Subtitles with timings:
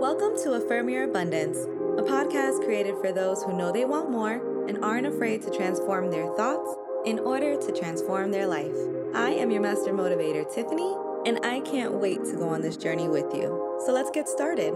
[0.00, 4.66] Welcome to Affirm Your Abundance, a podcast created for those who know they want more
[4.66, 6.74] and aren't afraid to transform their thoughts
[7.04, 8.74] in order to transform their life.
[9.14, 13.08] I am your master motivator, Tiffany, and I can't wait to go on this journey
[13.08, 13.78] with you.
[13.84, 14.72] So let's get started.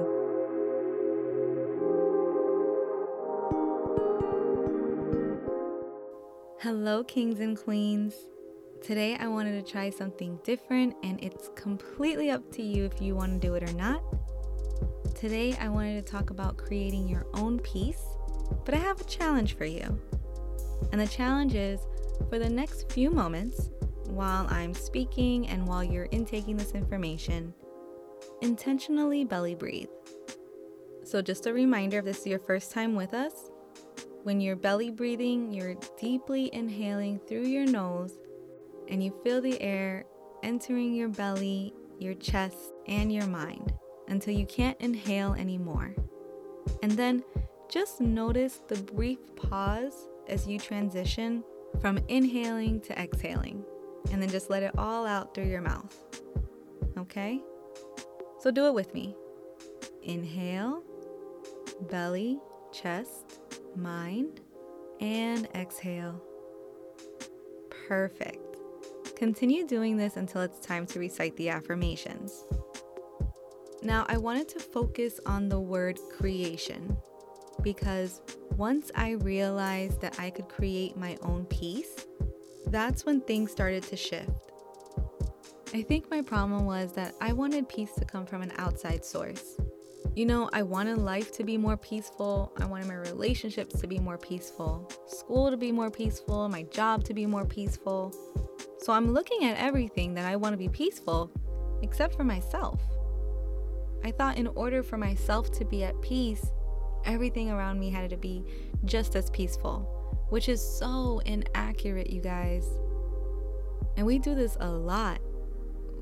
[6.60, 8.12] Hello, kings and queens.
[8.82, 13.14] Today I wanted to try something different, and it's completely up to you if you
[13.14, 14.02] want to do it or not.
[15.24, 18.02] Today I wanted to talk about creating your own peace,
[18.66, 19.98] but I have a challenge for you.
[20.92, 21.80] And the challenge is
[22.28, 23.70] for the next few moments,
[24.08, 27.54] while I'm speaking and while you're intaking this information,
[28.42, 29.88] intentionally belly breathe.
[31.04, 33.50] So, just a reminder if this is your first time with us,
[34.24, 38.12] when you're belly breathing, you're deeply inhaling through your nose
[38.88, 40.04] and you feel the air
[40.42, 43.72] entering your belly, your chest, and your mind
[44.08, 45.94] until you can't inhale anymore.
[46.82, 47.24] And then
[47.70, 51.42] just notice the brief pause as you transition
[51.80, 53.64] from inhaling to exhaling.
[54.12, 55.92] And then just let it all out through your mouth.
[56.98, 57.40] Okay?
[58.38, 59.16] So do it with me.
[60.02, 60.82] Inhale,
[61.90, 62.38] belly,
[62.72, 63.40] chest,
[63.74, 64.40] mind,
[65.00, 66.22] and exhale.
[67.88, 68.38] Perfect.
[69.16, 72.44] Continue doing this until it's time to recite the affirmations.
[73.84, 76.96] Now, I wanted to focus on the word creation
[77.62, 78.22] because
[78.56, 82.06] once I realized that I could create my own peace,
[82.68, 84.30] that's when things started to shift.
[85.74, 89.60] I think my problem was that I wanted peace to come from an outside source.
[90.16, 92.54] You know, I wanted life to be more peaceful.
[92.58, 97.04] I wanted my relationships to be more peaceful, school to be more peaceful, my job
[97.04, 98.14] to be more peaceful.
[98.78, 101.30] So I'm looking at everything that I want to be peaceful,
[101.82, 102.80] except for myself.
[104.04, 106.46] I thought in order for myself to be at peace,
[107.04, 108.44] everything around me had to be
[108.84, 112.66] just as peaceful, which is so inaccurate, you guys.
[113.96, 115.20] And we do this a lot.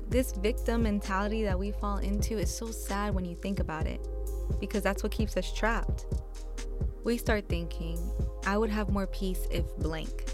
[0.09, 4.05] This victim mentality that we fall into is so sad when you think about it,
[4.59, 6.05] because that's what keeps us trapped.
[7.03, 7.97] We start thinking,
[8.45, 10.33] I would have more peace if blank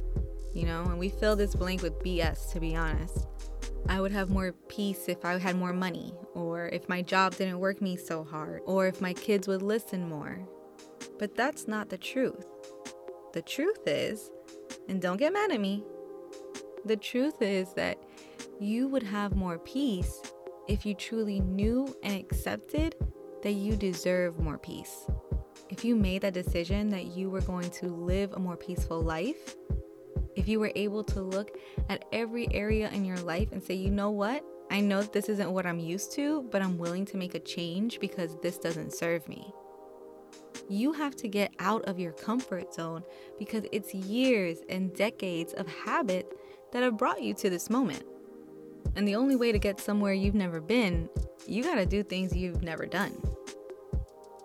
[0.54, 3.28] you know, and we fill this blank with BS, to be honest.
[3.88, 7.60] I would have more peace if I had more money, or if my job didn't
[7.60, 10.40] work me so hard, or if my kids would listen more.
[11.18, 12.46] But that's not the truth.
[13.34, 14.30] The truth is,
[14.88, 15.84] and don't get mad at me,
[16.86, 17.98] the truth is that
[18.60, 20.22] you would have more peace
[20.68, 22.96] if you truly knew and accepted
[23.44, 25.06] that you deserve more peace.
[25.70, 29.56] If you made that decision that you were going to live a more peaceful life,
[30.40, 31.58] if you were able to look
[31.90, 34.42] at every area in your life and say, you know what?
[34.72, 38.00] I know this isn't what I'm used to, but I'm willing to make a change
[38.00, 39.54] because this doesn't serve me.
[40.70, 43.04] You have to get out of your comfort zone
[43.38, 46.32] because it's years and decades of habit
[46.72, 48.04] that have brought you to this moment.
[48.96, 51.10] And the only way to get somewhere you've never been,
[51.48, 53.22] you gotta do things you've never done.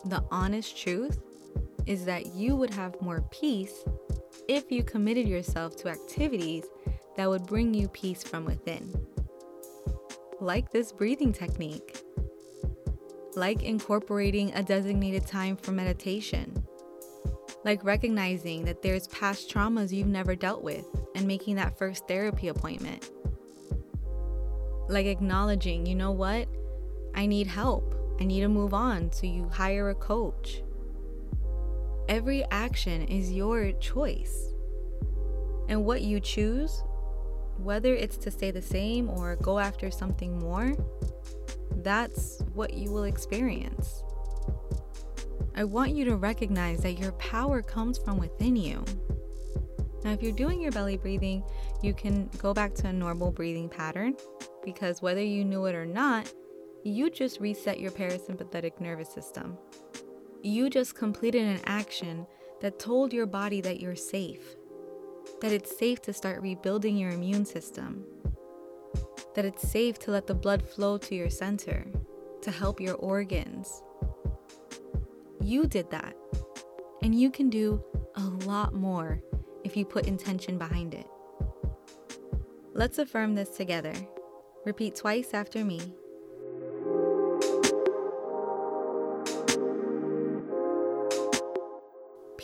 [0.06, 1.21] The honest truth
[1.87, 3.84] is that you would have more peace
[4.49, 6.65] if you committed yourself to activities
[7.16, 8.93] that would bring you peace from within.
[10.41, 12.03] Like this breathing technique,
[13.34, 16.65] like incorporating a designated time for meditation,
[17.65, 20.84] like recognizing that there's past traumas you've never dealt with
[21.15, 23.10] and making that first therapy appointment,
[24.88, 26.49] like acknowledging, you know what,
[27.15, 27.94] I need help.
[28.21, 30.62] I need to move on, so you hire a coach
[32.09, 34.53] Every action is your choice.
[35.69, 36.82] And what you choose,
[37.56, 40.75] whether it's to stay the same or go after something more,
[41.76, 44.03] that's what you will experience.
[45.56, 48.84] I want you to recognize that your power comes from within you.
[50.04, 51.42] Now, if you're doing your belly breathing,
[51.82, 54.15] you can go back to a normal breathing pattern
[54.62, 56.31] because whether you knew it or not,
[56.82, 59.57] you just reset your parasympathetic nervous system.
[60.47, 62.27] You just completed an action
[62.61, 64.57] that told your body that you're safe,
[65.41, 68.05] that it's safe to start rebuilding your immune system,
[69.35, 71.87] that it's safe to let the blood flow to your center,
[72.43, 73.83] to help your organs.
[75.41, 76.15] You did that,
[77.03, 77.83] and you can do
[78.17, 79.23] a lot more
[79.65, 81.07] if you put intention behind it.
[82.75, 83.95] Let's affirm this together.
[84.67, 85.81] Repeat twice after me.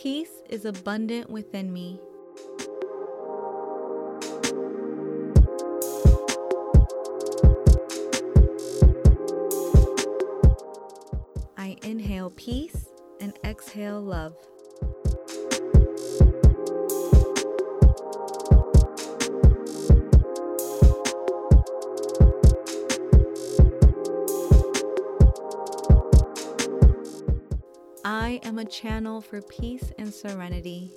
[0.01, 1.99] Peace is abundant within me.
[11.55, 12.87] I inhale peace
[13.19, 14.33] and exhale love.
[28.21, 30.91] I am a channel for peace and serenity.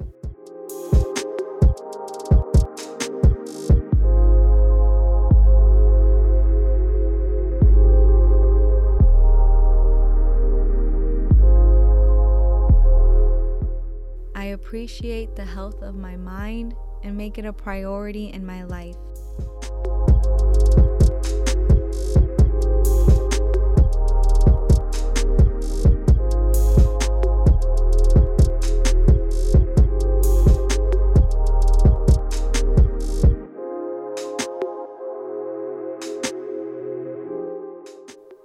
[14.34, 18.96] I appreciate the health of my mind and make it a priority in my life.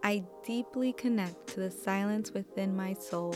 [0.10, 3.36] I deeply connect to the silence within my soul.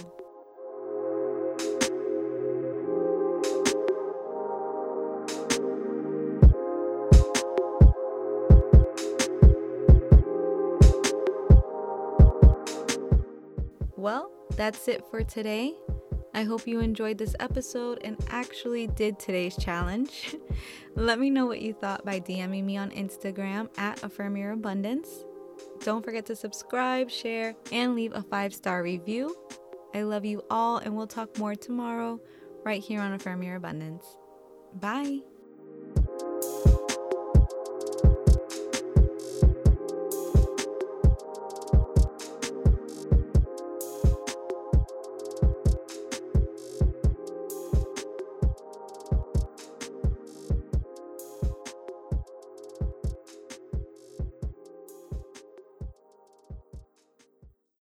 [13.95, 15.75] Well, that's it for today.
[16.33, 20.35] I hope you enjoyed this episode and actually did today's challenge.
[20.95, 25.23] Let me know what you thought by DMing me on Instagram at Affirm Your Abundance.
[25.83, 29.35] Don't forget to subscribe, share, and leave a five star review.
[29.93, 32.19] I love you all, and we'll talk more tomorrow
[32.63, 34.05] right here on Affirm Your Abundance.
[34.73, 35.19] Bye.